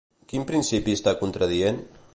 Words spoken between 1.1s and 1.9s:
contradient?